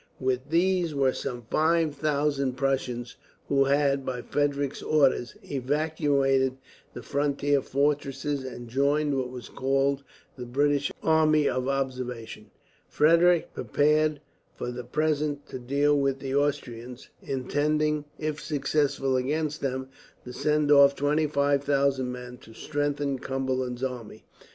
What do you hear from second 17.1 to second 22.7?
intending, if successful against them, to send off 25,000 men to